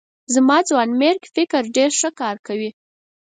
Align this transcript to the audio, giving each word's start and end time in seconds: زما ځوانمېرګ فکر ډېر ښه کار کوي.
زما 0.33 0.57
ځوانمېرګ 0.69 1.21
فکر 1.35 1.61
ډېر 1.75 1.91
ښه 1.99 2.09
کار 2.21 2.35
کوي. 2.47 2.69